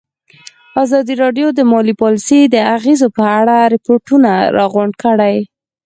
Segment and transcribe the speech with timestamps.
[0.83, 5.35] ازادي راډیو د مالي پالیسي د اغېزو په اړه ریپوټونه راغونډ کړي.